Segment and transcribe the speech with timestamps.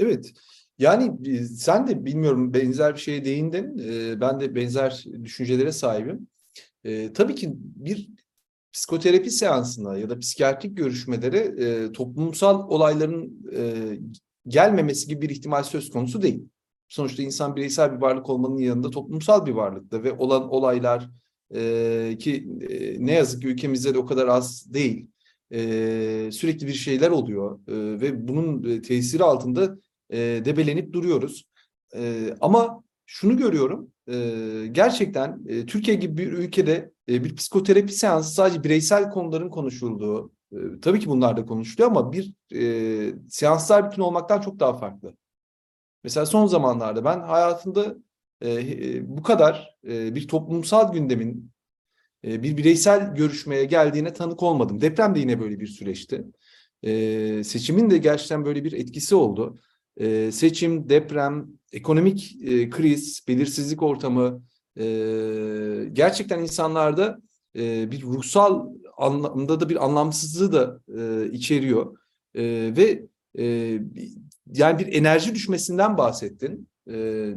[0.00, 0.32] Evet.
[0.78, 3.78] Yani e, sen de bilmiyorum benzer bir şeye değindin.
[3.78, 6.28] E, Ben de benzer düşüncelere sahibim.
[6.84, 8.08] E, tabii ki bir
[8.72, 13.42] psikoterapi seansına ya da psikiyatrik görüşmelere toplumsal olayların
[14.48, 16.48] gelmemesi gibi bir ihtimal söz konusu değil.
[16.88, 21.10] Sonuçta insan bireysel bir varlık olmanın yanında toplumsal bir varlıkta ve olan olaylar
[22.18, 22.48] ki
[22.98, 25.06] ne yazık ki ülkemizde de o kadar az değil.
[26.32, 29.76] Sürekli bir şeyler oluyor ve bunun tesiri altında
[30.10, 31.44] e, debelenip duruyoruz.
[31.96, 34.14] E, ama şunu görüyorum, e,
[34.72, 40.56] gerçekten e, Türkiye gibi bir ülkede e, bir psikoterapi seansı sadece bireysel konuların konuşulduğu, e,
[40.82, 45.16] tabii ki bunlar da konuşuluyor ama bir e, seanslar bütün olmaktan çok daha farklı.
[46.04, 47.96] Mesela son zamanlarda ben hayatımda
[48.40, 51.52] e, e, bu kadar e, bir toplumsal gündemin
[52.24, 54.80] e, bir bireysel görüşmeye geldiğine tanık olmadım.
[54.80, 56.24] Deprem de yine böyle bir süreçti.
[56.82, 59.58] E, seçimin de gerçekten böyle bir etkisi oldu.
[59.96, 64.42] E, seçim, deprem, ekonomik e, kriz, belirsizlik ortamı
[64.78, 64.84] e,
[65.92, 67.18] gerçekten insanlarda
[67.56, 71.98] e, bir ruhsal anlamda da bir anlamsızlığı da e, içeriyor.
[72.34, 72.42] E,
[72.76, 73.02] ve
[73.38, 73.44] e,
[74.52, 76.68] yani bir enerji düşmesinden bahsettin.
[76.90, 77.30] E,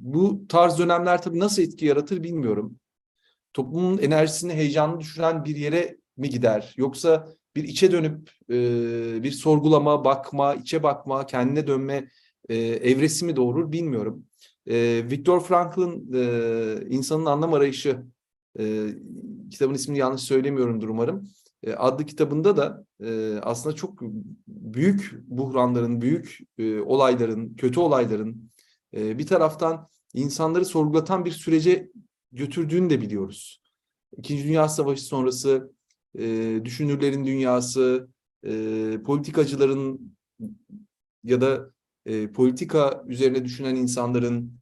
[0.00, 2.78] bu tarz dönemler tabii nasıl etki yaratır bilmiyorum.
[3.52, 6.74] Toplumun enerjisini, heyecanını düşüren bir yere mi gider?
[6.76, 12.10] Yoksa bir içe dönüp e, bir sorgulama, bakma, içe bakma, kendine dönme
[12.48, 14.24] e, evresi mi doğurur bilmiyorum.
[14.66, 18.02] E, Viktor Frankl'ın e, İnsanın Anlam Arayışı
[18.58, 18.86] e,
[19.50, 21.28] kitabın ismini yanlış söylemiyorumdur umarım.
[21.62, 24.00] E, adlı kitabında da e, aslında çok
[24.48, 28.50] büyük buhranların, büyük e, olayların, kötü olayların
[28.96, 31.90] e, bir taraftan insanları sorgulatan bir sürece
[32.32, 33.62] götürdüğünü de biliyoruz.
[34.18, 35.72] İkinci Dünya Savaşı sonrası
[36.18, 38.08] e, düşünürlerin dünyası,
[38.46, 38.52] e,
[39.04, 40.16] politikacıların
[41.24, 41.70] ya da
[42.06, 44.60] e, politika üzerine düşünen insanların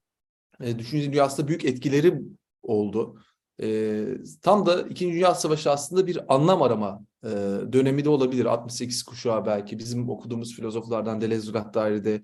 [0.61, 2.21] e, düşünce dünyasında büyük etkileri
[2.63, 3.21] oldu.
[3.63, 4.07] E,
[4.43, 7.29] tam da İkinci Dünya Savaşı aslında bir anlam arama e,
[7.73, 8.45] dönemi de olabilir.
[8.45, 12.23] 68 kuşağı belki bizim okuduğumuz filozoflardan Deleuze Guattari'de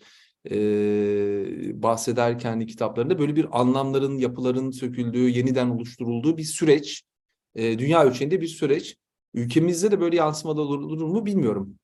[0.50, 7.02] e, bahseder kitaplarında böyle bir anlamların, yapıların söküldüğü, yeniden oluşturulduğu bir süreç.
[7.54, 8.96] E, dünya ölçeğinde bir süreç.
[9.34, 11.78] Ülkemizde de böyle yansımalar olur mu bilmiyorum.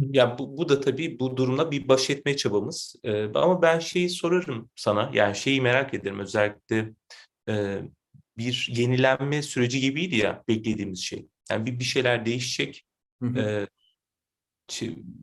[0.00, 2.96] Ya bu, bu da tabii bu durumla bir baş etme çabamız.
[3.04, 5.10] Ee, ama ben şeyi sorarım sana.
[5.14, 6.94] Yani şeyi merak ederim özellikle
[7.48, 7.82] e,
[8.38, 11.26] bir yenilenme süreci gibiydi ya beklediğimiz şey.
[11.50, 12.84] Yani bir, bir şeyler değişecek.
[13.22, 13.38] Hı hı.
[13.38, 13.68] Ee,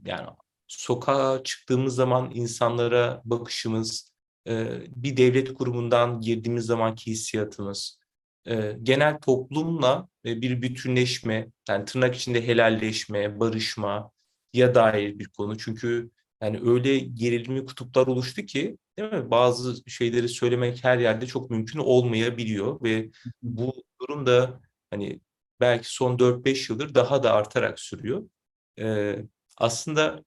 [0.06, 0.28] yani
[0.68, 4.12] sokağa çıktığımız zaman insanlara bakışımız,
[4.48, 8.00] e, bir devlet kurumundan girdiğimiz zamanki hissiyatımız,
[8.48, 14.12] e, genel toplumla bir bütünleşme, yani tırnak içinde helalleşme, barışma
[14.54, 15.58] ya dair bir konu.
[15.58, 19.32] Çünkü yani öyle gerilimli kutuplar oluştu ki değil mi?
[19.32, 23.10] Bazı şeyleri söylemek her yerde çok mümkün olmayabiliyor ve
[23.42, 25.20] bu durum da hani
[25.60, 28.30] belki son 4-5 yıldır daha da artarak sürüyor.
[28.80, 29.16] Ee,
[29.58, 30.24] aslında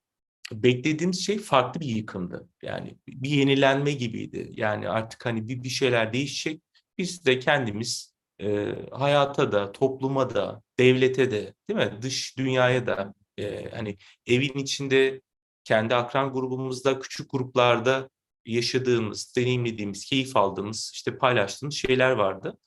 [0.52, 2.48] beklediğimiz şey farklı bir yıkımdı.
[2.62, 4.50] Yani bir yenilenme gibiydi.
[4.54, 6.62] Yani artık hani bir, bir şeyler değişecek.
[6.98, 11.98] Biz de kendimiz e, hayata da, topluma da, devlete de, değil mi?
[12.02, 15.20] Dış dünyaya da e, hani evin içinde
[15.64, 18.08] kendi akran grubumuzda, küçük gruplarda
[18.46, 22.58] yaşadığımız, deneyimlediğimiz, keyif aldığımız, işte paylaştığımız şeyler vardı.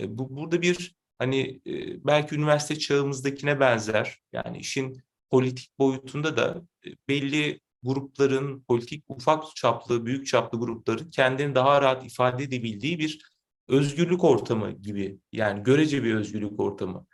[0.00, 4.18] E, bu burada bir hani e, belki üniversite çağımızdakine benzer.
[4.32, 11.54] Yani işin politik boyutunda da e, belli grupların, politik ufak çaplı, büyük çaplı grupların kendini
[11.54, 13.22] daha rahat ifade edebildiği bir
[13.68, 15.18] özgürlük ortamı gibi.
[15.32, 17.06] Yani görece bir özgürlük ortamı.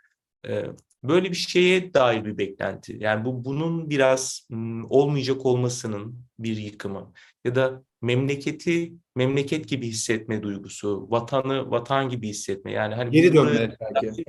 [0.47, 0.65] Ee,
[1.03, 2.97] böyle bir şeye dair bir beklenti.
[2.99, 4.47] Yani bu bunun biraz
[4.89, 7.13] olmayacak olmasının bir yıkımı
[7.45, 12.71] ya da memleketi memleket gibi hissetme duygusu, vatanı vatan gibi hissetme.
[12.71, 14.23] Yani hani Geri dönme belki.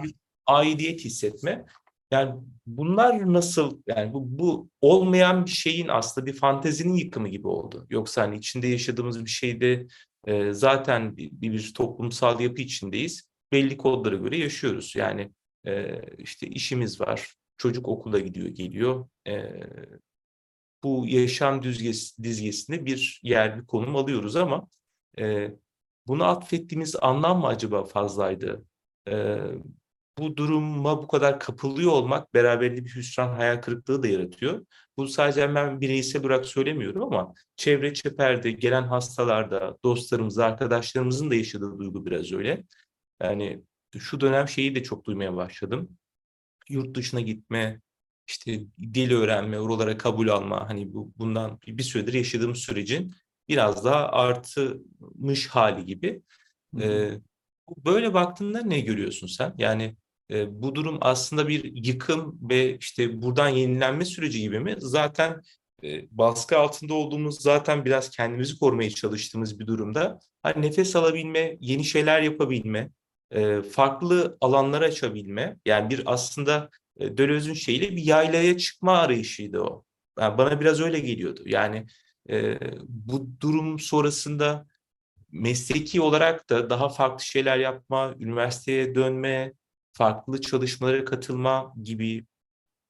[0.46, 1.64] aidiyet hissetme.
[2.10, 2.34] Yani
[2.66, 7.86] bunlar nasıl yani bu, bu olmayan bir şeyin aslında bir fantezinin yıkımı gibi oldu.
[7.90, 9.86] Yoksa hani içinde yaşadığımız bir şeyde
[10.26, 13.30] e, zaten bir, bir toplumsal yapı içindeyiz.
[13.52, 14.96] Belli kodlara göre yaşıyoruz.
[14.96, 15.30] Yani
[15.66, 19.08] e, işte işimiz var, çocuk okula gidiyor, geliyor.
[19.28, 19.60] E,
[20.82, 24.68] bu yaşam düzgesi, dizgesinde bir yer, bir konum alıyoruz ama
[25.18, 25.50] e,
[26.06, 28.64] bunu atfettiğimiz anlam mı acaba fazlaydı?
[29.08, 29.38] E,
[30.18, 34.66] bu duruma bu kadar kapılıyor olmak beraberinde bir hüsran, hayal kırıklığı da yaratıyor.
[34.96, 41.78] Bu sadece ben bireysel olarak söylemiyorum ama çevre çeperde, gelen hastalarda, dostlarımız, arkadaşlarımızın da yaşadığı
[41.78, 42.64] duygu biraz öyle.
[43.22, 43.62] Yani
[43.98, 45.88] şu dönem şeyi de çok duymaya başladım.
[46.68, 47.80] Yurt dışına gitme,
[48.28, 53.14] işte dil öğrenme, oralara kabul alma hani bu bundan bir süredir yaşadığım sürecin
[53.48, 56.22] biraz daha artmış hali gibi.
[56.80, 57.10] Ee,
[57.84, 59.54] böyle baktığında ne görüyorsun sen?
[59.58, 59.96] Yani
[60.30, 64.74] e, bu durum aslında bir yıkım ve işte buradan yenilenme süreci gibi mi?
[64.78, 65.42] Zaten
[65.84, 70.18] e, baskı altında olduğumuz zaten biraz kendimizi korumaya çalıştığımız bir durumda.
[70.42, 72.90] Hani nefes alabilme, yeni şeyler yapabilme,
[73.30, 75.56] e, farklı alanlar açabilme.
[75.66, 79.84] Yani bir aslında e, Döloz'un şeyiyle bir yaylaya çıkma arayışıydı o.
[80.18, 81.42] Yani bana biraz öyle geliyordu.
[81.46, 81.86] Yani
[82.30, 82.58] e,
[82.88, 84.66] bu durum sonrasında
[85.32, 89.52] mesleki olarak da daha farklı şeyler yapma, üniversiteye dönme,
[89.96, 92.26] farklı çalışmalara katılma gibi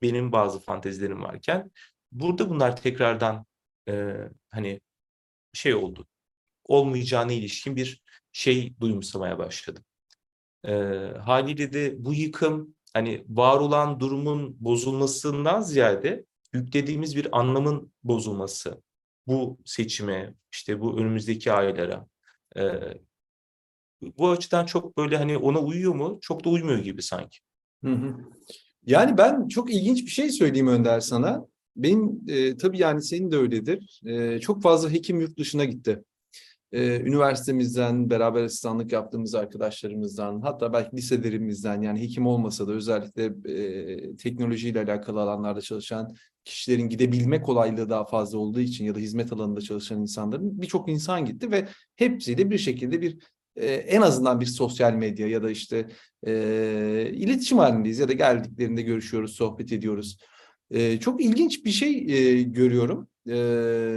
[0.03, 1.70] benim bazı fantezilerim varken
[2.12, 3.47] burada bunlar tekrardan
[3.88, 4.14] e,
[4.50, 4.81] hani
[5.53, 6.06] şey oldu.
[6.64, 9.85] Olmayacağına ilişkin bir şey duyumsamaya başladım.
[10.64, 10.73] E,
[11.25, 18.82] haliyle de bu yıkım hani var olan durumun bozulmasından ziyade yüklediğimiz bir anlamın bozulması
[19.26, 22.06] bu seçime, işte bu önümüzdeki aylara.
[22.56, 22.62] E,
[24.19, 26.19] bu açıdan çok böyle hani ona uyuyor mu?
[26.20, 27.38] Çok da uymuyor gibi sanki.
[27.84, 28.16] Hı hı.
[28.87, 31.46] Yani ben çok ilginç bir şey söyleyeyim Önder sana.
[31.76, 34.00] Benim e, tabii yani senin de öyledir.
[34.06, 36.04] E, çok fazla hekim yurt dışına gitti.
[36.72, 44.16] E, üniversitemizden, beraber asistanlık yaptığımız arkadaşlarımızdan, hatta belki liselerimizden yani hekim olmasa da özellikle e,
[44.16, 46.14] teknolojiyle alakalı alanlarda çalışan
[46.44, 51.25] kişilerin gidebilme kolaylığı daha fazla olduğu için ya da hizmet alanında çalışan insanların birçok insan
[51.25, 53.19] gitti ve hepsiyle bir şekilde bir
[53.56, 55.88] e, en azından bir sosyal medya ya da işte
[56.26, 56.32] e,
[57.12, 60.19] iletişim halindeyiz ya da geldiklerinde görüşüyoruz, sohbet ediyoruz.
[60.70, 63.08] E, çok ilginç bir şey e, görüyorum.
[63.29, 63.35] E,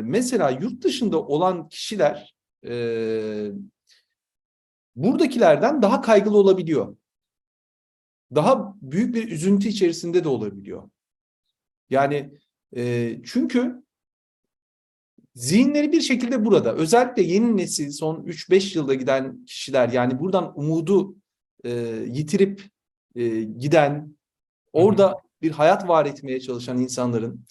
[0.03, 2.35] mesela yurt dışında olan kişiler
[2.67, 2.71] e,
[4.95, 6.95] buradakilerden daha kaygılı olabiliyor.
[8.35, 10.89] Daha büyük bir üzüntü içerisinde de olabiliyor.
[11.89, 12.31] Yani
[12.75, 13.83] e, çünkü
[15.35, 16.75] zihinleri bir şekilde burada.
[16.75, 21.15] Özellikle yeni nesil son 3-5 yılda giden kişiler yani buradan umudu
[21.63, 21.69] e,
[22.07, 22.63] yitirip
[23.15, 24.17] e, giden
[24.73, 27.45] orada bir hayat var etmeye çalışan insanların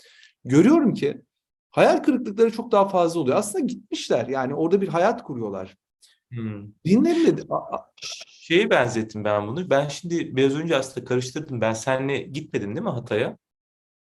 [0.44, 1.22] görüyorum ki
[1.70, 3.36] hayal kırıklıkları çok daha fazla oluyor.
[3.36, 5.76] Aslında gitmişler yani orada bir hayat kuruyorlar.
[6.30, 6.72] Hmm.
[6.84, 7.42] Dinleriyle de-
[8.26, 9.70] Şeye benzettim ben bunu.
[9.70, 11.60] Ben şimdi biraz önce aslında karıştırdım.
[11.60, 13.38] Ben seninle gitmedim değil mi Hatay'a?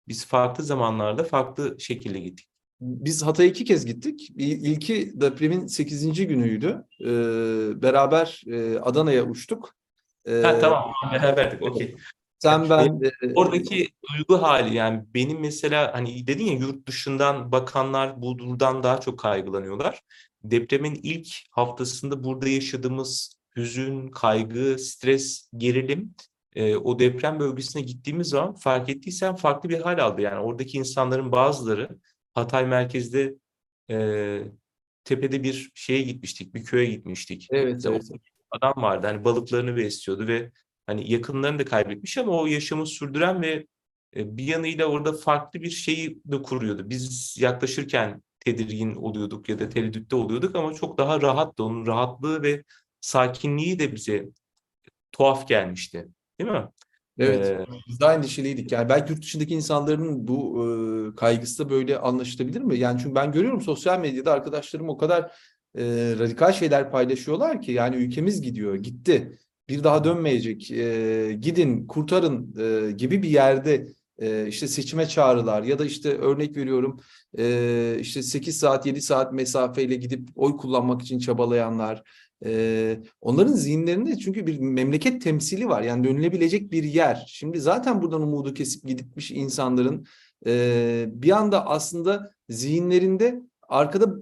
[0.07, 2.50] Biz farklı zamanlarda farklı şekilde gittik.
[2.81, 4.29] Biz Hatay'a iki kez gittik.
[4.35, 6.27] İl- İlki depremin 8.
[6.27, 6.83] günüydü.
[7.01, 7.05] Ee,
[7.81, 9.75] beraber e, Adana'ya uçtuk.
[10.25, 11.95] Ee, Ha tamam beraberdik okey.
[12.39, 18.21] Sen ben e, Oradaki duygu hali yani benim mesela hani dedin ya yurt dışından bakanlar
[18.21, 20.01] bu durumdan daha çok kaygılanıyorlar.
[20.43, 26.13] Depremin ilk haftasında burada yaşadığımız hüzün, kaygı, stres, gerilim
[26.55, 30.21] e, o deprem bölgesine gittiğimiz zaman fark ettiysen farklı bir hal aldı.
[30.21, 31.89] Yani oradaki insanların bazıları
[32.33, 33.35] Hatay merkezde
[33.89, 34.41] e,
[35.03, 37.47] tepede bir şeye gitmiştik, bir köye gitmiştik.
[37.51, 38.03] evet, İşte evet.
[38.51, 40.51] adam vardı hani balıklarını besliyordu ve
[40.87, 43.67] hani yakınlarını da kaybetmiş ama o yaşamı sürdüren ve
[44.15, 46.89] e, bir yanıyla orada farklı bir şeyi de kuruyordu.
[46.89, 51.63] Biz yaklaşırken tedirgin oluyorduk ya da tereddütte oluyorduk ama çok daha rahattı.
[51.63, 52.63] Onun rahatlığı ve
[53.01, 54.29] sakinliği de bize
[55.11, 56.07] tuhaf gelmişti.
[56.39, 56.67] Değil mi?
[57.21, 58.71] Evet, Ee, biz de aynı endişeliydik.
[58.71, 60.65] Yani belki yurt dışındaki insanların bu
[61.13, 62.77] e, kaygısı da böyle anlaşılabilir mi?
[62.79, 65.21] Yani çünkü ben görüyorum sosyal medyada arkadaşlarım o kadar
[65.77, 65.83] e,
[66.19, 72.91] radikal şeyler paylaşıyorlar ki yani ülkemiz gidiyor, gitti, bir daha dönmeyecek, e, gidin, kurtarın e,
[72.91, 73.87] gibi bir yerde
[74.19, 76.99] e, işte seçime çağrılar ya da işte örnek veriyorum
[77.37, 82.03] e, işte 8 saat 7 saat mesafeyle gidip oy kullanmak için çabalayanlar.
[82.45, 85.81] Ee, onların zihinlerinde çünkü bir memleket temsili var.
[85.81, 87.25] Yani dönülebilecek bir yer.
[87.27, 90.05] Şimdi zaten buradan umudu kesip gitmiş insanların
[90.45, 94.15] e, bir anda aslında zihinlerinde arkada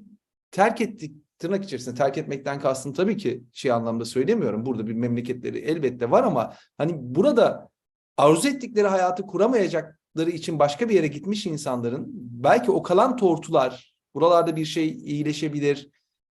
[0.52, 4.66] terk ettik tırnak içerisinde terk etmekten kastım tabii ki şey anlamda söylemiyorum.
[4.66, 7.70] Burada bir memleketleri elbette var ama hani burada
[8.18, 14.56] arzu ettikleri hayatı kuramayacakları için başka bir yere gitmiş insanların belki o kalan tortular buralarda
[14.56, 15.90] bir şey iyileşebilir,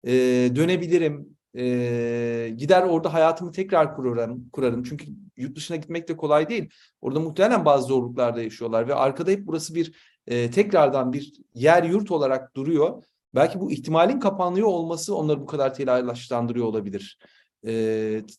[0.04, 0.12] e,
[0.56, 4.82] dönebilirim, e, gider orada hayatımı tekrar kurarım, kurarım.
[4.82, 5.06] Çünkü
[5.36, 6.70] yurt dışına gitmek de kolay değil.
[7.00, 9.92] Orada muhtemelen bazı zorluklarda yaşıyorlar ve arkada hep burası bir
[10.26, 13.04] e, tekrardan bir yer yurt olarak duruyor.
[13.34, 17.18] Belki bu ihtimalin kapanıyor olması onları bu kadar telaşlandırıyor olabilir.
[17.66, 17.70] E,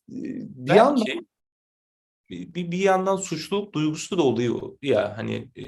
[0.10, 1.06] bir belki yandan
[2.30, 5.64] bir, bir bir yandan suçluluk duygusu da oluyor ya hani e,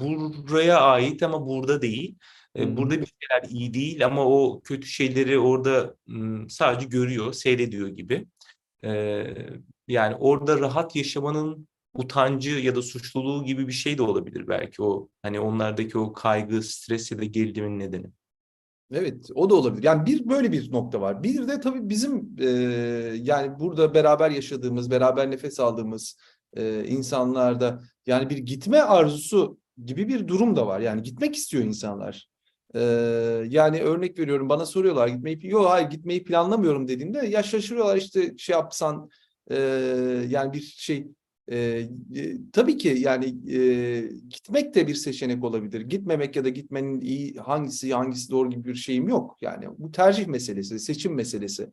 [0.00, 2.16] buraya ait ama burada değil.
[2.56, 2.76] E, hı.
[2.76, 5.96] burada bir şeyler iyi değil ama o kötü şeyleri orada
[6.48, 8.26] sadece görüyor, seyrediyor gibi.
[8.84, 9.24] E,
[9.88, 15.08] yani orada rahat yaşamanın utancı ya da suçluluğu gibi bir şey de olabilir belki o
[15.22, 18.06] hani onlardaki o kaygı, stres ya da gerilimin nedeni.
[18.92, 19.82] Evet, o da olabilir.
[19.82, 21.22] Yani bir böyle bir nokta var.
[21.22, 22.48] Bir de tabii bizim e,
[23.22, 26.18] yani burada beraber yaşadığımız, beraber nefes aldığımız
[26.56, 30.80] e, insanlarda yani bir gitme arzusu gibi bir durum da var.
[30.80, 32.28] Yani gitmek istiyor insanlar.
[32.74, 32.80] E,
[33.48, 38.52] yani örnek veriyorum bana soruyorlar gitmeyi, yok hayır gitmeyi planlamıyorum dediğimde ya şaşırıyorlar işte şey
[38.52, 39.10] yapsan
[39.50, 39.56] e,
[40.28, 41.06] yani bir şey
[41.48, 41.88] e, e,
[42.52, 45.80] tabii ki yani e, gitmek de bir seçenek olabilir.
[45.80, 49.36] Gitmemek ya da gitmenin iyi hangisi hangisi doğru gibi bir şeyim yok.
[49.40, 51.70] Yani bu tercih meselesi, seçim meselesi.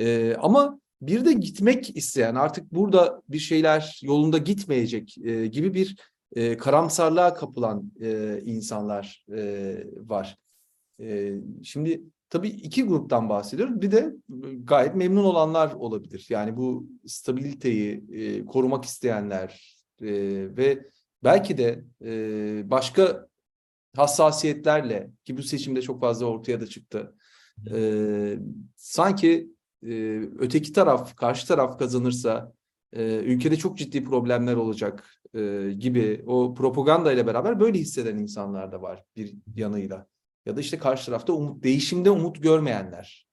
[0.00, 5.96] E, ama bir de gitmek isteyen artık burada bir şeyler yolunda gitmeyecek e, gibi bir
[6.32, 10.38] e, karamsarlığa kapılan e, insanlar e, var.
[11.00, 13.82] E, şimdi tabii iki gruptan bahsediyoruz.
[13.82, 14.14] Bir de
[14.64, 16.26] gayet memnun olanlar olabilir.
[16.30, 20.08] Yani bu stabiliteyi e, korumak isteyenler e,
[20.56, 20.88] ve
[21.24, 23.28] belki de e, başka
[23.96, 27.14] hassasiyetlerle ki bu seçimde çok fazla ortaya da çıktı.
[27.74, 28.38] E,
[28.76, 29.48] sanki
[29.86, 32.52] e, öteki taraf, karşı taraf kazanırsa
[32.92, 38.72] e, ülkede çok ciddi problemler olacak e, gibi o propaganda ile beraber böyle hisseden insanlar
[38.72, 40.06] da var bir yanıyla.
[40.46, 43.28] Ya da işte karşı tarafta umut, değişimde umut görmeyenler.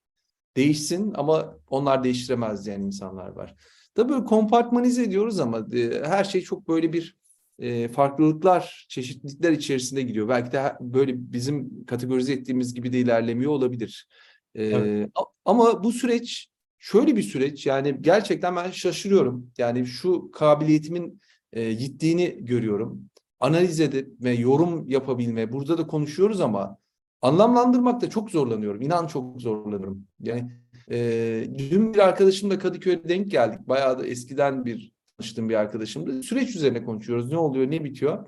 [0.56, 3.54] Değişsin ama onlar değiştiremez diyen insanlar var.
[3.94, 7.16] Tabii böyle kompartmanize ediyoruz ama e, her şey çok böyle bir
[7.58, 10.28] e, farklılıklar, çeşitlilikler içerisinde gidiyor.
[10.28, 14.08] Belki de böyle bizim kategorize ettiğimiz gibi de ilerlemiyor olabilir.
[14.54, 15.10] E, Evet.
[15.44, 16.48] Ama bu süreç
[16.86, 19.50] şöyle bir süreç yani gerçekten ben şaşırıyorum.
[19.58, 21.20] Yani şu kabiliyetimin
[21.52, 23.10] e, gittiğini görüyorum.
[23.40, 26.78] Analiz edip ve yorum yapabilme, burada da konuşuyoruz ama
[27.22, 28.82] anlamlandırmakta çok zorlanıyorum.
[28.82, 30.06] İnan çok zorlanıyorum.
[30.20, 30.50] Yani
[30.90, 33.60] e, dün bir arkadaşımla Kadıköy'e denk geldik.
[33.68, 36.22] Bayağı da eskiden bir tanıştığım bir arkadaşımdı.
[36.22, 37.30] Süreç üzerine konuşuyoruz.
[37.32, 38.26] Ne oluyor, ne bitiyor?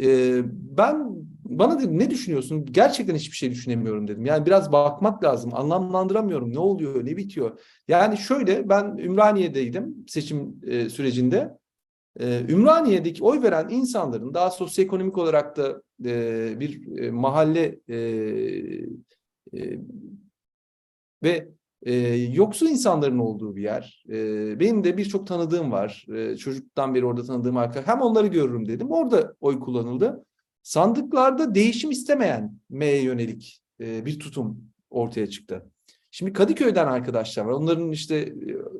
[0.00, 0.40] E,
[0.78, 1.16] ben
[1.50, 2.64] bana dedim ne düşünüyorsun?
[2.70, 4.26] Gerçekten hiçbir şey düşünemiyorum dedim.
[4.26, 5.54] Yani biraz bakmak lazım.
[5.54, 6.54] Anlamlandıramıyorum.
[6.54, 7.60] Ne oluyor, ne bitiyor?
[7.88, 11.58] Yani şöyle ben Ümraniye'deydim seçim e, sürecinde.
[12.20, 17.96] Ee, Ümraniye'deki oy veren insanların daha sosyoekonomik olarak da e, bir e, mahalle e,
[19.54, 19.78] e,
[21.22, 21.48] ve
[21.82, 24.04] e, yoksul insanların olduğu bir yer.
[24.08, 26.06] E, benim de birçok tanıdığım var.
[26.16, 27.94] E, çocukluktan beri orada tanıdığım arkadaşlar.
[27.94, 28.90] Hem onları görürüm dedim.
[28.90, 30.24] Orada oy kullanıldı.
[30.66, 35.70] Sandıklarda değişim istemeyen M'ye yönelik e, bir tutum ortaya çıktı.
[36.10, 37.52] Şimdi Kadıköy'den arkadaşlar var.
[37.52, 38.32] Onların işte e,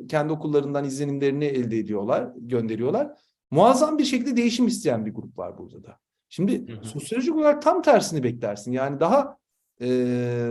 [0.08, 3.18] kendi okullarından izlenimlerini elde ediyorlar, gönderiyorlar.
[3.50, 5.98] Muazzam bir şekilde değişim isteyen bir grup var burada da.
[6.28, 6.84] Şimdi Hı hı.
[6.84, 8.72] sosyolojik olarak tam tersini beklersin.
[8.72, 9.38] Yani daha
[9.80, 9.88] e,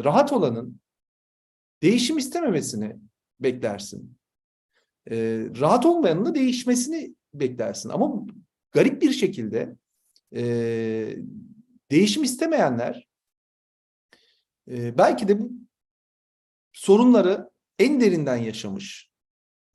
[0.04, 0.80] rahat olanın
[1.82, 2.96] değişim istememesini
[3.40, 4.18] beklersin.
[5.12, 5.16] E,
[5.60, 7.90] rahat olmayanın da değişmesini beklersin.
[7.90, 8.26] Ama
[8.72, 9.76] garip bir şekilde
[10.36, 10.44] e,
[11.92, 13.08] değişim istemeyenler
[14.72, 15.52] e, belki de bu
[16.74, 19.12] sorunları en derinden yaşamış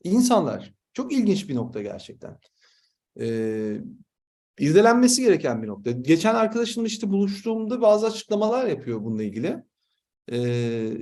[0.05, 0.75] insanlar.
[0.93, 2.39] Çok ilginç bir nokta gerçekten.
[3.21, 3.81] Ee,
[4.59, 5.91] irdelenmesi gereken bir nokta.
[5.91, 9.63] Geçen arkadaşımla işte buluştuğumda bazı açıklamalar yapıyor bununla ilgili.
[10.33, 10.93] Ee,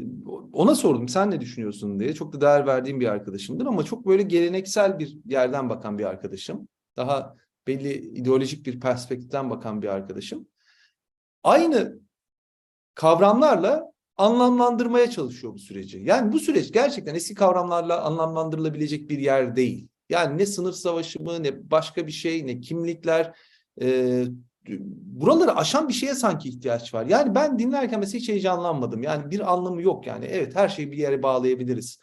[0.53, 2.15] ona sordum sen ne düşünüyorsun diye.
[2.15, 6.69] Çok da değer verdiğim bir arkadaşımdır ama çok böyle geleneksel bir yerden bakan bir arkadaşım.
[6.97, 7.37] Daha
[7.69, 10.49] belli ideolojik bir perspektiften bakan bir arkadaşım.
[11.45, 11.99] Aynı
[12.95, 15.99] kavramlarla anlamlandırmaya çalışıyor bu süreci.
[15.99, 19.89] Yani bu süreç gerçekten eski kavramlarla anlamlandırılabilecek bir yer değil.
[20.09, 23.35] Yani ne sınıf savaşı mı, ne başka bir şey, ne kimlikler.
[23.81, 24.25] e,
[24.91, 27.07] buraları aşan bir şeye sanki ihtiyaç var.
[27.07, 29.03] Yani ben dinlerken mesela hiç heyecanlanmadım.
[29.03, 30.25] Yani bir anlamı yok yani.
[30.25, 31.99] Evet her şeyi bir yere bağlayabiliriz.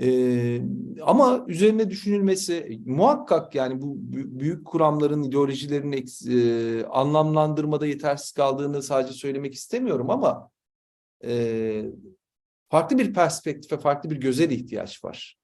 [0.00, 0.60] Ee,
[1.02, 9.12] ama üzerine düşünülmesi muhakkak yani bu bü- büyük kuramların ideolojilerin e, anlamlandırmada yetersiz kaldığını sadece
[9.12, 10.50] söylemek istemiyorum ama
[11.24, 11.84] e,
[12.68, 15.36] farklı bir perspektife, farklı bir göze de ihtiyaç var.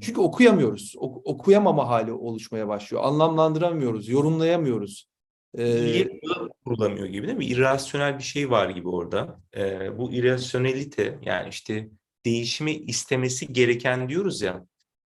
[0.00, 0.94] Çünkü okuyamıyoruz.
[0.96, 3.02] Ok- okuyamama hali oluşmaya başlıyor.
[3.04, 5.10] Anlamlandıramıyoruz, yorumlayamıyoruz.
[5.58, 6.08] Ee,
[6.64, 7.44] kurulamıyor gibi değil mi?
[7.44, 9.40] İrrasyonel bir şey var gibi orada.
[9.56, 11.90] Ee, bu irrasyonelite yani işte
[12.24, 14.66] değişimi istemesi gereken diyoruz ya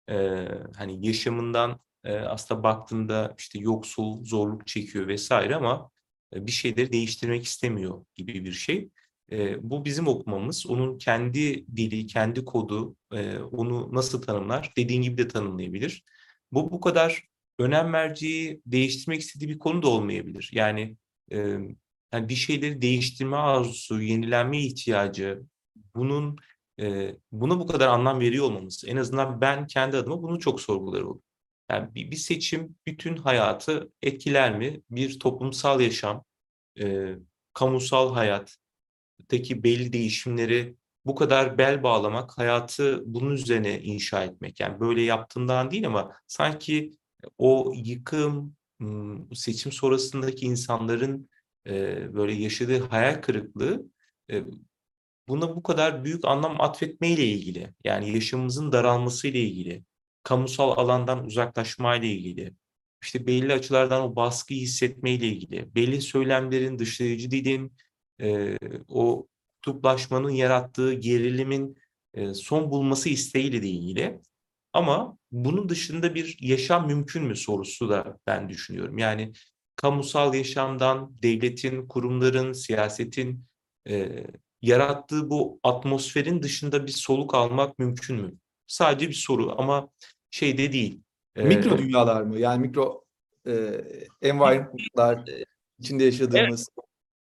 [0.09, 5.89] e, hani yaşamından e, aslında baktığında işte yoksul, zorluk çekiyor vesaire ama
[6.35, 8.89] e, bir şeyleri değiştirmek istemiyor gibi bir şey.
[9.31, 10.67] E, bu bizim okumamız.
[10.67, 14.73] Onun kendi dili, kendi kodu e, onu nasıl tanımlar?
[14.77, 16.03] Dediğin gibi de tanımlayabilir.
[16.51, 17.23] Bu bu kadar
[17.59, 20.49] önem vereceği, değiştirmek istediği bir konu da olmayabilir.
[20.53, 20.97] Yani,
[21.31, 21.37] e,
[22.13, 25.41] yani bir şeyleri değiştirme arzusu, yenilenme ihtiyacı,
[25.95, 26.37] bunun
[26.79, 28.83] e, buna bu kadar anlam veriyor olmamız.
[28.87, 31.23] En azından ben kendi adıma bunu çok sorgular oldum.
[31.71, 34.81] Yani bir, bir seçim bütün hayatı etkiler mi?
[34.91, 36.23] Bir toplumsal yaşam,
[36.81, 37.15] e,
[37.53, 44.59] kamusal hayattaki belli değişimleri bu kadar bel bağlamak, hayatı bunun üzerine inşa etmek.
[44.59, 46.91] Yani böyle yaptığından değil ama sanki
[47.37, 48.55] o yıkım,
[49.33, 51.29] seçim sonrasındaki insanların
[51.67, 51.73] e,
[52.13, 53.85] böyle yaşadığı hayal kırıklığı
[54.31, 54.43] e,
[55.29, 57.73] buna bu kadar büyük anlam atfetmeyle ilgili.
[57.83, 59.83] Yani yaşamımızın daralmasıyla ilgili,
[60.23, 62.53] kamusal alandan uzaklaşmayla ilgili,
[63.03, 67.73] işte belli açılardan o baskıyı hissetmeyle ilgili, belli söylemlerin, dışlayıcı dilin,
[68.21, 68.57] e,
[68.87, 71.77] o kutuplaşmanın yarattığı gerilimin
[72.13, 74.19] e, son bulması isteğiyle de ilgili.
[74.73, 78.97] Ama bunun dışında bir yaşam mümkün mü sorusu da ben düşünüyorum.
[78.97, 79.33] Yani
[79.75, 83.45] kamusal yaşamdan devletin, kurumların, siyasetin
[83.89, 84.25] e,
[84.61, 88.33] yarattığı bu atmosferin dışında bir soluk almak mümkün mü?
[88.67, 89.89] Sadece bir soru ama
[90.31, 91.01] şey de değil.
[91.35, 92.39] E, Mikro dünyalar mı?
[92.39, 93.03] Yani mikro
[93.47, 93.51] e,
[94.21, 95.25] environment'lar
[95.79, 96.69] içinde yaşadığımız.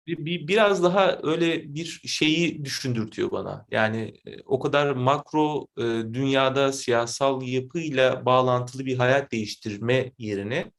[0.08, 3.66] bir, bir- biraz daha öyle bir şeyi düşündürtüyor bana.
[3.72, 5.82] Yani e, o kadar makro e,
[6.14, 10.72] dünyada siyasal yapıyla bağlantılı bir hayat değiştirme yerine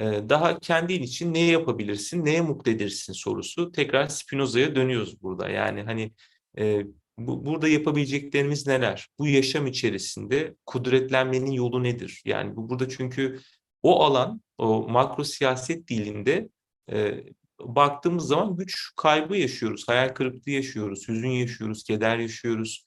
[0.00, 3.72] daha kendin için ne yapabilirsin, neye mutlu edersin sorusu.
[3.72, 5.48] Tekrar Spinoza'ya dönüyoruz burada.
[5.48, 6.12] Yani hani
[6.58, 6.86] e,
[7.18, 9.08] bu, burada yapabileceklerimiz neler?
[9.18, 12.22] Bu yaşam içerisinde kudretlenmenin yolu nedir?
[12.24, 13.40] Yani bu burada çünkü
[13.82, 16.48] o alan, o makro siyaset dilinde
[16.92, 17.24] e,
[17.60, 22.84] baktığımız zaman güç kaybı yaşıyoruz, hayal kırıklığı yaşıyoruz, hüzün yaşıyoruz, keder yaşıyoruz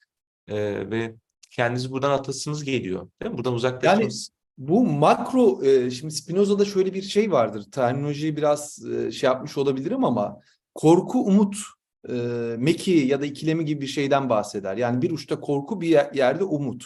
[0.48, 1.14] Ee, ve
[1.50, 3.08] kendinizi buradan atasınız geliyor.
[3.22, 3.38] Değil mi?
[3.38, 4.30] Buradan uzaklaşmanız.
[4.58, 7.66] Bu makro, e, şimdi Spinoza'da şöyle bir şey vardır.
[7.72, 10.40] Terminolojiyi biraz e, şey yapmış olabilirim ama
[10.74, 11.56] korku, umut,
[12.08, 12.12] e,
[12.58, 14.76] meki ya da ikilemi gibi bir şeyden bahseder.
[14.76, 16.84] Yani bir uçta korku, bir yer- yerde umut.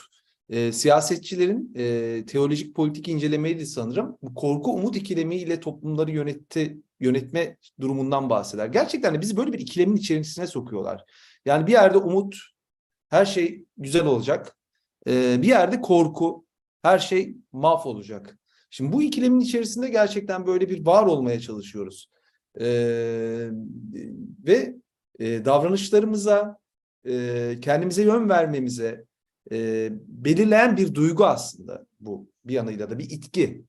[0.73, 1.73] Siyasetçilerin
[2.25, 4.19] teolojik politik incelemeydi sanırım.
[4.23, 8.67] Bu korku, umut ikilemiyle toplumları yönetti, yönetme durumundan bahseder.
[8.67, 11.05] Gerçekten de bizi böyle bir ikilemin içerisine sokuyorlar.
[11.45, 12.37] Yani bir yerde umut,
[13.09, 14.57] her şey güzel olacak.
[15.07, 16.45] Bir yerde korku,
[16.83, 18.39] her şey mahvolacak.
[18.71, 22.11] Şimdi bu ikilemin içerisinde gerçekten böyle bir var olmaya çalışıyoruz.
[22.61, 23.49] Ee,
[24.47, 24.75] ve
[25.19, 26.59] e, davranışlarımıza,
[27.07, 29.05] e, kendimize yön vermemize
[29.53, 32.31] e, belirleyen bir duygu aslında bu.
[32.45, 33.65] Bir yanıyla da bir itki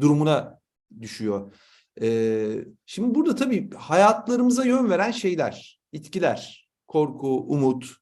[0.00, 0.60] durumuna
[1.00, 1.54] düşüyor.
[2.02, 7.96] Ee, şimdi burada tabii hayatlarımıza yön veren şeyler, itkiler, korku, umut.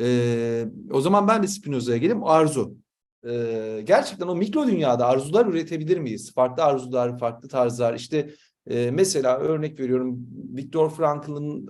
[0.00, 2.76] Ee, o zaman ben de Spinoza'ya geleyim, arzu
[3.28, 6.34] e, gerçekten o mikro dünyada arzular üretebilir miyiz?
[6.34, 7.94] Farklı arzular, farklı tarzlar.
[7.94, 8.30] İşte
[8.70, 11.68] e, mesela örnek veriyorum Viktor Frankl'ın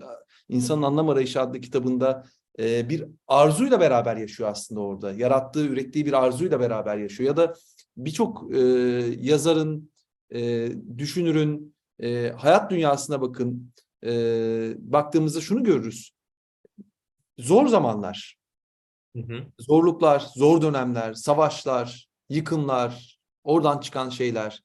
[0.52, 2.24] İnsanın Anlam Arayışı adlı kitabında
[2.58, 5.12] e, bir arzuyla beraber yaşıyor aslında orada.
[5.12, 7.28] Yarattığı, ürettiği bir arzuyla beraber yaşıyor.
[7.28, 7.54] Ya da
[7.96, 8.60] birçok e,
[9.20, 9.90] yazarın,
[10.34, 13.72] e, düşünürün e, hayat dünyasına bakın.
[14.04, 14.12] E,
[14.78, 16.12] baktığımızda şunu görürüz.
[17.38, 18.38] Zor zamanlar,
[19.16, 19.46] Hı hı.
[19.58, 24.62] zorluklar, zor dönemler, savaşlar, yıkımlar, oradan çıkan şeyler.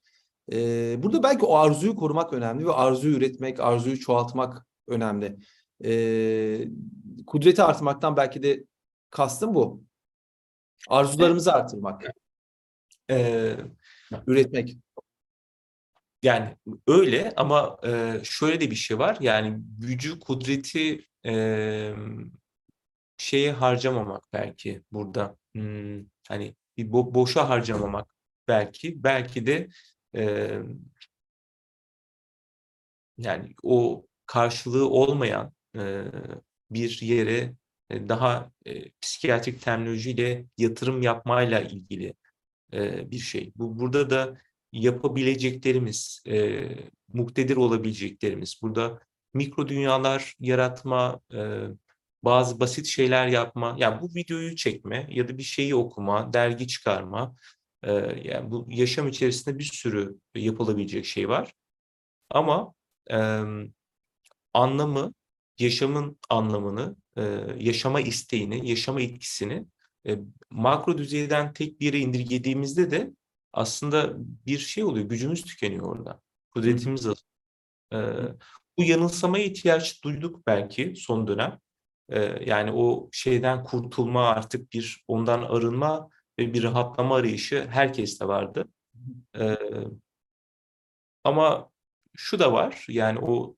[0.51, 5.37] Ee, burada belki o arzuyu korumak önemli ve arzuyu üretmek, arzuyu çoğaltmak önemli.
[5.85, 6.67] Ee,
[7.27, 8.63] kudreti artırmaktan belki de
[9.09, 9.83] kastım bu.
[10.89, 12.03] Arzularımızı artırmak,
[13.09, 13.57] Ee,
[14.27, 14.77] üretmek.
[16.23, 16.57] yani
[16.87, 19.17] öyle ama e, şöyle de bir şey var.
[19.19, 21.93] Yani gücü, kudreti e,
[23.17, 25.37] şeye harcamamak belki burada.
[25.55, 28.15] Hmm, hani bir bo- boşa harcamamak
[28.47, 29.03] belki.
[29.03, 29.69] Belki de
[30.15, 30.51] e,
[33.17, 36.03] yani o karşılığı olmayan e,
[36.71, 37.53] bir yere
[37.89, 42.13] e, daha e, psikiyatrik terminolojiyle yatırım yapmayla ilgili
[42.73, 43.51] e, bir şey.
[43.55, 44.37] Bu burada da
[44.71, 46.67] yapabileceklerimiz, e,
[47.13, 48.99] muktedir olabileceklerimiz, burada
[49.33, 51.67] mikro dünyalar yaratma, e,
[52.23, 57.35] bazı basit şeyler yapma, yani bu videoyu çekme ya da bir şeyi okuma, dergi çıkarma,
[57.83, 57.91] e,
[58.23, 61.53] yani bu yaşam içerisinde bir sürü yapılabilecek şey var.
[62.29, 62.73] Ama
[63.11, 63.41] e,
[64.53, 65.13] anlamı,
[65.59, 67.21] yaşamın anlamını, e,
[67.57, 69.65] yaşama isteğini, yaşama etkisini
[70.07, 73.11] e, makro düzeyden tek bir yere indirgediğimizde de
[73.53, 74.13] aslında
[74.45, 75.05] bir şey oluyor.
[75.09, 76.21] Gücümüz tükeniyor orada.
[76.51, 77.27] Kudretimiz azalıyor.
[77.93, 77.99] E,
[78.77, 81.59] bu yanılsamaya ihtiyaç duyduk belki son dönem.
[82.45, 88.67] Yani o şeyden kurtulma artık bir ondan arınma ve bir rahatlama arayışı herkeste vardı.
[91.23, 91.71] Ama
[92.15, 93.55] şu da var yani o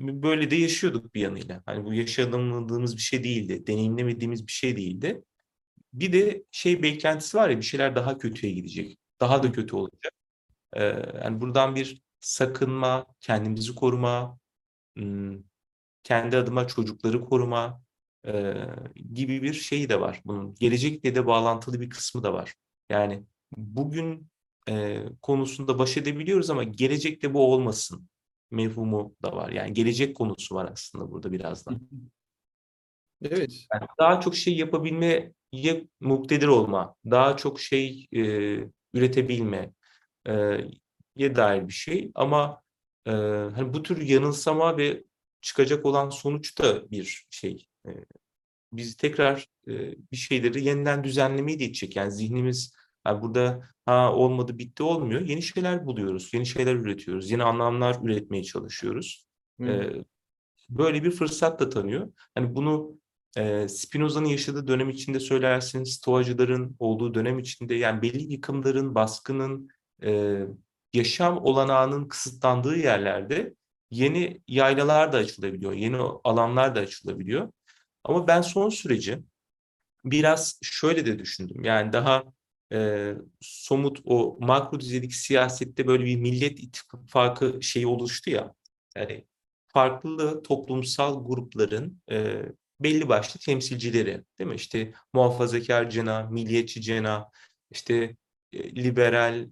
[0.00, 1.62] böyle de yaşıyorduk bir yanıyla.
[1.66, 5.24] Hani bu yaşadığımız bir şey değildi, deneyimlemediğimiz bir şey değildi.
[5.92, 8.98] Bir de şey beklentisi var ya bir şeyler daha kötüye gidecek.
[9.20, 10.12] daha da kötü olacak.
[10.74, 10.84] Ee,
[11.24, 14.38] yani buradan bir sakınma, kendimizi koruma,
[16.04, 17.82] kendi adıma çocukları koruma
[18.26, 18.54] e,
[19.12, 20.54] gibi bir şey de var bunun.
[20.54, 22.54] Gelecekle de bağlantılı bir kısmı da var.
[22.90, 23.24] Yani
[23.56, 24.28] bugün
[24.68, 28.08] e, konusunda baş edebiliyoruz ama gelecekte bu olmasın
[28.50, 29.50] mevhumu da var.
[29.50, 31.70] Yani gelecek konusu var aslında burada biraz da.
[33.24, 33.66] Evet.
[33.74, 35.32] Yani daha çok şey yapabilmeye
[36.00, 38.20] muktedir olma, daha çok şey e,
[38.94, 39.72] üretebilme
[40.28, 40.58] e,
[41.16, 42.10] ye dair bir şey.
[42.14, 42.62] Ama
[43.06, 43.10] e,
[43.54, 45.04] hani bu tür yanılsama ve
[45.42, 47.68] çıkacak olan sonuç da bir şey.
[47.86, 47.90] E,
[48.72, 49.72] biz tekrar e,
[50.12, 51.96] bir şeyleri yeniden düzenlemeyi de itecek.
[51.96, 52.74] Yani zihnimiz
[53.06, 55.20] yani burada ha olmadı bitti olmuyor.
[55.20, 59.26] Yeni şeyler buluyoruz, yeni şeyler üretiyoruz, yeni anlamlar üretmeye çalışıyoruz.
[59.60, 59.66] Hı.
[59.66, 60.04] E,
[60.70, 62.12] böyle bir fırsat da tanıyor.
[62.34, 62.98] Hani bunu
[63.36, 69.68] e, Spinoza'nın yaşadığı dönem içinde söylersin, Stoacıların olduğu dönem içinde yani belli yıkımların, baskının,
[70.02, 70.42] e,
[70.92, 73.54] yaşam olanağının kısıtlandığı yerlerde
[73.92, 77.52] yeni yaylalar da açılabiliyor, yeni alanlar da açılabiliyor.
[78.04, 79.18] Ama ben son süreci
[80.04, 81.64] biraz şöyle de düşündüm.
[81.64, 82.24] Yani daha
[82.72, 88.54] e, somut o makro düzeydeki siyasette böyle bir millet ittifakı şeyi oluştu ya.
[88.96, 89.26] Yani
[89.68, 92.42] farklı toplumsal grupların e,
[92.80, 94.56] belli başlı temsilcileri değil mi?
[94.56, 97.30] İşte muhafazakar cena, milliyetçi cena,
[97.70, 98.16] işte
[98.52, 99.48] e, liberal,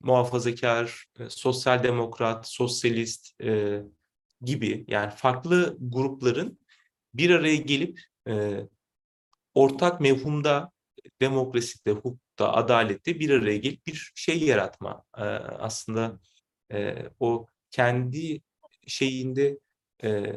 [0.00, 3.80] muhafazakar, e, sosyal demokrat, sosyalist e,
[4.42, 6.58] gibi yani farklı grupların
[7.14, 8.60] bir araya gelip e,
[9.54, 10.70] ortak mevhumda
[11.20, 15.04] demokraside, hukukta, adalette bir araya gelip bir şey yaratma.
[15.16, 16.20] E, aslında
[16.72, 18.42] e, o kendi
[18.86, 19.58] şeyinde
[20.04, 20.32] e,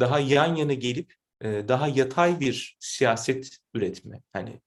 [0.00, 4.22] daha yan yana gelip e, daha yatay bir siyaset üretme.
[4.34, 4.60] Yani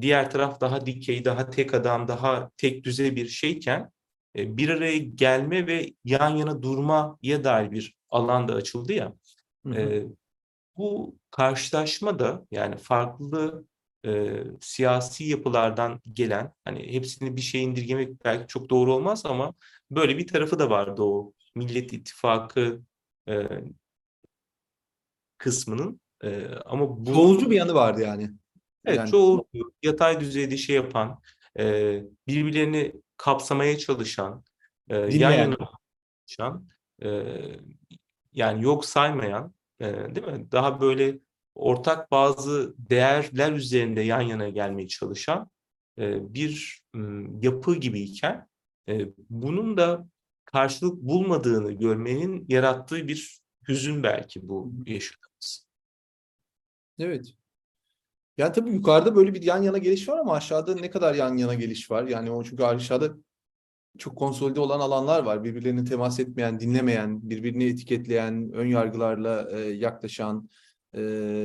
[0.00, 3.90] diğer taraf daha dikey, daha tek adam, daha tek düze bir şeyken
[4.36, 9.14] e, bir araya gelme ve yan yana durmaya dair bir alan da açıldı ya.
[9.66, 9.80] Hı hı.
[9.80, 10.06] E,
[10.76, 13.64] bu karşılaşma da yani farklı
[14.06, 19.54] e, siyasi yapılardan gelen hani hepsini bir şeye indirgemek belki çok doğru olmaz ama
[19.90, 22.82] böyle bir tarafı da vardı o Millet İttifakı
[23.28, 23.34] e,
[25.38, 28.30] kısmının e, ama bunun, Çoğulcu bir yanı vardı yani.
[28.84, 29.48] Evet Yani- çoğu
[29.82, 31.20] yatay düzeyde şey yapan
[31.58, 31.64] e,
[32.26, 34.44] birbirlerini kapsamaya çalışan
[34.88, 35.56] e, yan yana
[36.26, 36.68] çalışan
[37.02, 37.08] e,
[38.32, 40.52] yani yok saymayan e, değil mi?
[40.52, 41.18] Daha böyle
[41.54, 45.50] ortak bazı değerler üzerinde yan yana gelmeye çalışan
[45.98, 48.48] e, bir m, yapı gibiyken
[48.88, 50.08] e, bunun da
[50.44, 55.68] karşılık bulmadığını görmenin yarattığı bir hüzün belki bu yaşadığımız.
[56.98, 57.34] Evet.
[58.40, 61.54] Yani tabii yukarıda böyle bir yan yana geliş var ama aşağıda ne kadar yan yana
[61.54, 62.04] geliş var?
[62.04, 63.08] Yani o çünkü aşağıda
[63.98, 65.44] çok konsolide olan alanlar var.
[65.44, 70.50] Birbirlerine temas etmeyen, dinlemeyen, birbirini etiketleyen, ön yargılarla e, yaklaşan
[70.94, 71.00] e,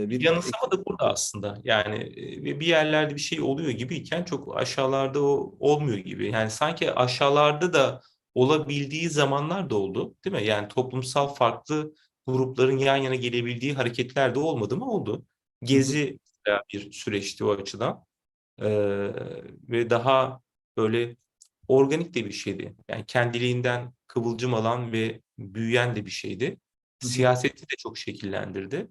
[0.10, 1.58] bir Yanılsama da burada aslında.
[1.63, 6.31] Yani e, bir yerlerde bir şey oluyor gibiyken çok aşağılarda o olmuyor gibi.
[6.31, 8.01] Yani sanki aşağılarda da
[8.36, 10.47] olabildiği zamanlar da oldu, değil mi?
[10.47, 11.93] Yani toplumsal farklı
[12.27, 14.91] grupların yan yana gelebildiği hareketler de olmadı mı?
[14.91, 15.25] Oldu.
[15.63, 18.05] Gezi mesela bir süreçti o açıdan.
[18.62, 18.67] Ee,
[19.69, 20.41] ve daha
[20.77, 21.15] böyle
[21.67, 22.75] organik de bir şeydi.
[22.89, 26.58] Yani kendiliğinden kıvılcım alan ve büyüyen de bir şeydi.
[26.99, 28.88] Siyaseti de çok şekillendirdi.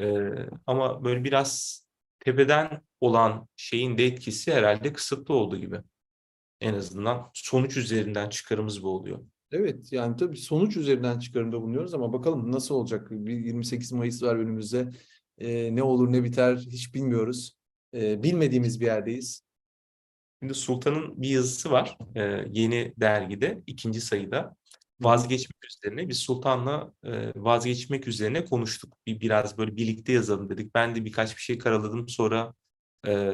[0.00, 0.30] Ee,
[0.66, 1.84] ama böyle biraz
[2.20, 5.80] tepeden olan şeyin de etkisi herhalde kısıtlı oldu gibi.
[6.60, 9.18] En azından sonuç üzerinden çıkarımız bu oluyor.
[9.52, 13.10] Evet yani tabii sonuç üzerinden çıkarımda bulunuyoruz ama bakalım nasıl olacak?
[13.10, 14.90] Bir 28 Mayıs var önümüzde.
[15.40, 17.56] Ee, ne olur ne biter hiç bilmiyoruz.
[17.94, 19.42] Ee, bilmediğimiz bir yerdeyiz.
[20.42, 24.56] Şimdi Sultan'ın bir yazısı var e, yeni dergide ikinci sayıda
[25.00, 28.96] vazgeçmek üzerine biz Sultan'la e, vazgeçmek üzerine konuştuk.
[29.06, 30.74] Bir, biraz böyle birlikte yazalım dedik.
[30.74, 32.54] Ben de birkaç bir şey karaladım sonra
[33.06, 33.32] e,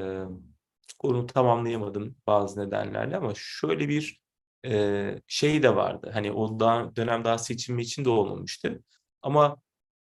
[1.02, 4.20] onu tamamlayamadım bazı nedenlerle ama şöyle bir
[4.66, 6.10] e, şey de vardı.
[6.14, 8.82] Hani o daha, dönem daha seçilme için de olmamıştı.
[9.22, 9.56] Ama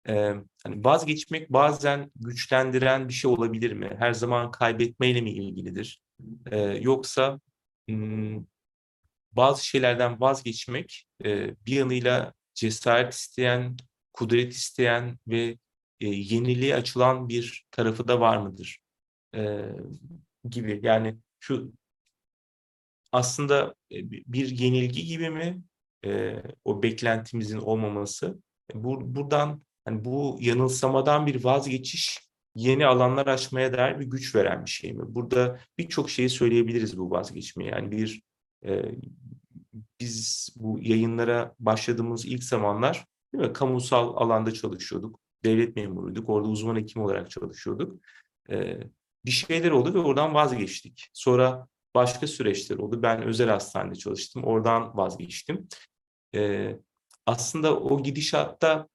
[0.10, 3.96] e, hani vazgeçmek bazen güçlendiren bir şey olabilir mi?
[4.00, 6.02] Her zaman kaybetmeyle mi ilgilidir?
[6.52, 7.40] E, yoksa
[9.32, 13.78] bazı şeylerden vazgeçmek e, bir yanıyla cesaret isteyen,
[14.14, 15.58] kudret isteyen ve
[16.00, 18.80] e, yeniliğe açılan bir tarafı da var mıdır?
[19.36, 19.70] E,
[20.50, 20.80] gibi.
[20.84, 21.74] Yani şu
[23.12, 25.62] aslında bir yenilgi gibi mi
[26.06, 26.36] e,
[26.66, 28.40] o beklentimizin olmaması?
[28.74, 32.20] E, Bu, buradan hani bu yanılsamadan bir vazgeçiş
[32.56, 35.04] yeni alanlar açmaya dair bir güç veren bir şey mi?
[35.08, 37.72] Burada birçok şeyi söyleyebiliriz bu vazgeçmeye.
[37.72, 38.22] Yani bir
[38.66, 38.84] e,
[40.00, 45.20] biz bu yayınlara başladığımız ilk zamanlar değil mi, kamusal alanda çalışıyorduk.
[45.46, 46.30] Devlet memuruyduk.
[46.30, 48.02] Orada uzman hekim olarak çalışıyorduk.
[48.50, 48.78] E,
[49.26, 51.10] bir şeyler oldu ve oradan vazgeçtik.
[51.14, 53.04] Sonra başka süreçler oldu.
[53.04, 54.44] Ben özel hastanede çalıştım.
[54.44, 55.68] Oradan vazgeçtim.
[56.36, 56.72] E,
[57.26, 58.88] aslında o gidişatta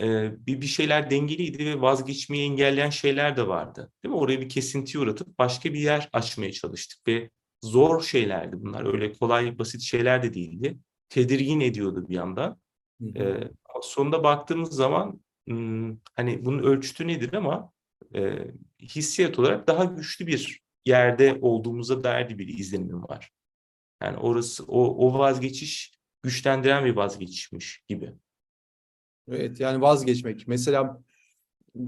[0.00, 3.92] e, bir, bir şeyler dengeliydi ve vazgeçmeyi engelleyen şeyler de vardı.
[4.04, 4.20] Değil mi?
[4.20, 7.30] Oraya bir kesinti uğratıp başka bir yer açmaya çalıştık ve
[7.64, 8.94] zor şeylerdi bunlar.
[8.94, 10.78] Öyle kolay, basit şeyler de değildi.
[11.08, 12.60] Tedirgin ediyordu bir yandan.
[13.16, 13.34] E,
[13.82, 15.20] sonunda baktığımız zaman
[16.14, 17.72] hani bunun ölçütü nedir ama
[18.14, 18.38] e,
[18.82, 23.30] hissiyat olarak daha güçlü bir yerde olduğumuza dair bir izlenimim var.
[24.02, 28.12] Yani orası o, o vazgeçiş güçlendiren bir vazgeçişmiş gibi.
[29.30, 30.48] Evet yani vazgeçmek.
[30.48, 31.02] Mesela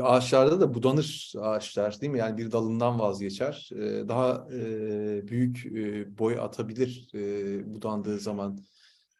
[0.00, 2.18] ağaçlarda da budanır ağaçlar değil mi?
[2.18, 3.70] Yani bir dalından vazgeçer.
[3.74, 8.58] Ee, Daha e, büyük e, boy atabilir e, budandığı zaman.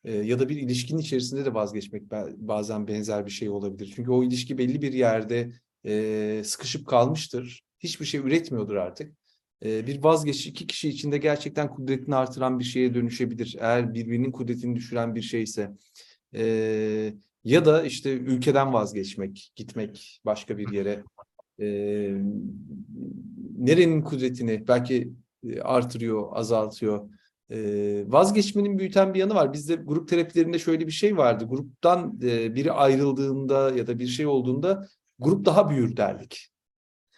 [0.05, 3.93] Ya da bir ilişkinin içerisinde de vazgeçmek ba- bazen benzer bir şey olabilir.
[3.97, 5.53] Çünkü o ilişki belli bir yerde
[6.45, 7.63] sıkışıp kalmıştır.
[7.79, 9.13] Hiçbir şey üretmiyordur artık.
[9.63, 13.57] Bir vazgeçiş iki kişi içinde gerçekten kudretini artıran bir şeye dönüşebilir.
[13.61, 15.71] Eğer birbirinin kudretini düşüren bir şeyse.
[16.35, 21.03] E, ya da işte ülkeden vazgeçmek, gitmek başka bir yere.
[21.61, 22.15] Ee,
[23.59, 25.13] nerenin kudretini belki
[25.49, 27.11] e, artırıyor, azaltıyor.
[27.51, 29.53] Ee, vazgeçmenin büyüten bir yanı var.
[29.53, 31.45] Bizde grup terapilerinde şöyle bir şey vardı.
[31.49, 36.49] Gruptan e, biri ayrıldığında ya da bir şey olduğunda grup daha büyür derdik.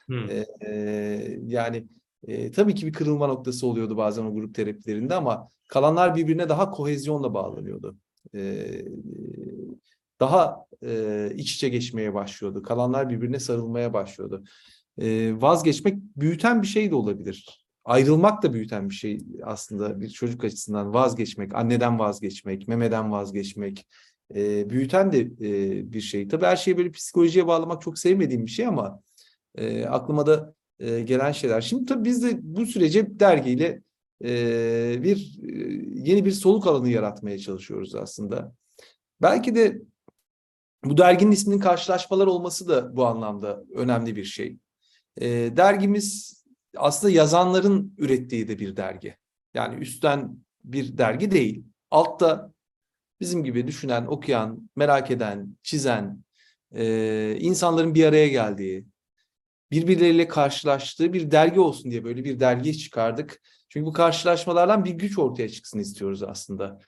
[0.07, 0.31] Hmm.
[0.31, 1.89] E, yani
[2.27, 6.71] e, tabii ki bir kırılma noktası oluyordu bazen o grup terapilerinde ama kalanlar birbirine daha
[6.71, 7.97] kohezyonla bağlanıyordu.
[8.35, 8.85] Ee,
[10.21, 12.63] daha e, iç içe geçmeye başlıyordu.
[12.63, 14.45] Kalanlar birbirine sarılmaya başlıyordu.
[14.99, 17.67] Ee, vazgeçmek büyüten bir şey de olabilir.
[17.85, 23.87] Ayrılmak da büyüten bir şey aslında bir çocuk açısından vazgeçmek, anneden vazgeçmek, memeden vazgeçmek
[24.35, 26.29] e, büyüten de e, bir şey.
[26.29, 29.01] Tabii her şeyi böyle psikolojiye bağlamak çok sevmediğim bir şey ama
[29.55, 31.61] e, aklıma da e, gelen şeyler.
[31.61, 33.83] Şimdi tabii biz de bu sürece dergiyle
[34.25, 35.51] e, bir e,
[36.11, 38.55] yeni bir soluk alanı yaratmaya çalışıyoruz aslında.
[39.23, 39.83] Belki de
[40.85, 44.59] bu derginin isminin karşılaşmalar olması da bu anlamda önemli bir şey.
[45.17, 46.43] E, dergimiz
[46.77, 49.17] aslında yazanların ürettiği de bir dergi.
[49.55, 51.65] Yani üstten bir dergi değil.
[51.91, 52.53] Altta
[53.21, 56.25] bizim gibi düşünen, okuyan, merak eden, çizen,
[56.75, 58.87] e, insanların bir araya geldiği,
[59.71, 63.41] birbirleriyle karşılaştığı bir dergi olsun diye böyle bir dergi çıkardık.
[63.69, 66.79] Çünkü bu karşılaşmalardan bir güç ortaya çıksın istiyoruz aslında.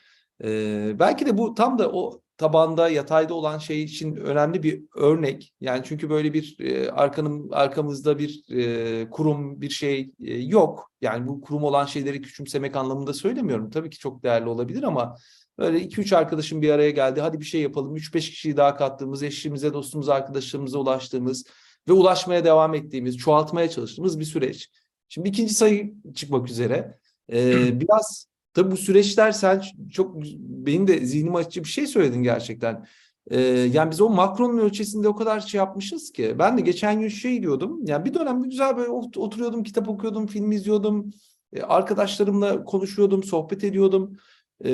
[0.44, 5.54] Ee, belki de bu tam da o tabanda, yatayda olan şey için önemli bir örnek.
[5.60, 10.90] Yani çünkü böyle bir e, arkanın arkamızda bir e, kurum, bir şey e, yok.
[11.00, 13.70] Yani bu kurum olan şeyleri küçümsemek anlamında söylemiyorum.
[13.70, 15.16] Tabii ki çok değerli olabilir ama
[15.58, 17.20] böyle iki üç arkadaşım bir araya geldi.
[17.20, 17.96] Hadi bir şey yapalım.
[17.96, 21.44] Üç beş kişiyi daha kattığımız, eşimize, dostumuza, arkadaşlarımıza ulaştığımız
[21.88, 24.70] ve ulaşmaya devam ettiğimiz, çoğaltmaya çalıştığımız bir süreç.
[25.08, 26.98] Şimdi ikinci sayı çıkmak üzere.
[27.32, 29.62] Ee, biraz tabii bu süreçler sen
[29.92, 32.86] çok benim de zihnimi açıcı bir şey söyledin gerçekten.
[33.30, 36.36] Ee, yani biz o Macron'un ölçüsünde o kadar şey yapmışız ki.
[36.38, 37.80] Ben de geçen gün şey diyordum.
[37.86, 41.10] Yani bir dönem güzel böyle ot- oturuyordum, kitap okuyordum, film izliyordum.
[41.52, 44.16] Ee, arkadaşlarımla konuşuyordum, sohbet ediyordum.
[44.64, 44.70] Ee,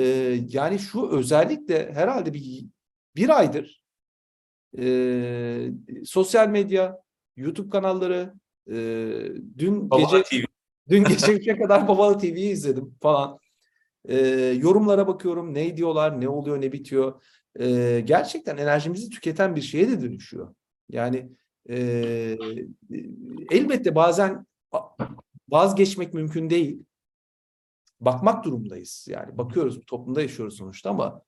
[0.49, 2.65] yani şu özellikle herhalde bir,
[3.15, 3.81] bir aydır
[4.79, 5.71] e,
[6.05, 6.97] sosyal medya,
[7.35, 8.33] YouTube kanalları,
[8.67, 8.75] e,
[9.57, 10.45] dün Baba gece TV.
[10.89, 13.37] dün gece 3'e kadar Babalı TV'yi izledim falan.
[14.05, 14.17] E,
[14.57, 17.21] yorumlara bakıyorum, ne diyorlar, ne oluyor, ne bitiyor.
[17.59, 20.55] E, gerçekten enerjimizi tüketen bir şeye de dönüşüyor.
[20.89, 21.29] Yani
[21.69, 21.77] e,
[23.51, 24.45] elbette bazen
[25.49, 26.83] vazgeçmek mümkün değil.
[27.99, 29.07] Bakmak durumdayız.
[29.09, 31.21] Yani bakıyoruz, toplumda yaşıyoruz sonuçta ama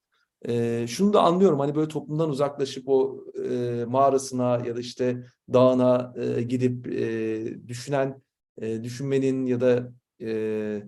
[0.47, 6.13] e, şunu da anlıyorum hani böyle toplumdan uzaklaşıp o e, mağarasına ya da işte dağına
[6.17, 8.21] e, gidip e, düşünen,
[8.61, 10.83] e, düşünmenin ya da e,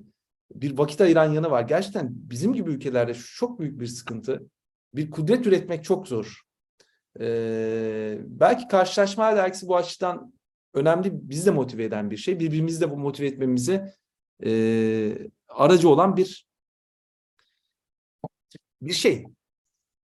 [0.54, 1.62] bir vakit ayıran yanı var.
[1.62, 4.50] Gerçekten bizim gibi ülkelerde çok büyük bir sıkıntı.
[4.96, 6.42] Bir kudret üretmek çok zor.
[7.20, 10.34] E, belki karşılaşma dergisi bu açıdan
[10.74, 12.40] önemli, bizi de motive eden bir şey.
[12.40, 13.94] Birbirimizi de bu motive etmemize
[14.46, 14.52] e,
[15.48, 16.48] aracı olan bir
[18.82, 19.26] bir şey.